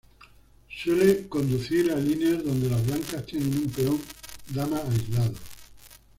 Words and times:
Suele 0.67 1.27
conducir 1.29 1.91
a 1.91 1.95
líneas 1.95 2.43
donde 2.43 2.67
las 2.71 2.83
blancas 2.87 3.23
tienen 3.23 3.55
un 3.55 3.69
peón 3.69 4.01
dama 4.51 4.81
aislado. 4.89 5.35